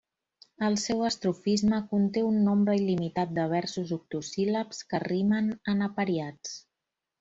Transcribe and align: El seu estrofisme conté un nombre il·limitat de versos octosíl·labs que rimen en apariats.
El 0.69 0.77
seu 0.83 1.03
estrofisme 1.09 1.81
conté 1.91 2.25
un 2.31 2.41
nombre 2.47 2.77
il·limitat 2.81 3.37
de 3.37 3.47
versos 3.55 3.95
octosíl·labs 4.01 4.85
que 4.95 5.05
rimen 5.09 5.57
en 5.77 5.91
apariats. 5.93 6.61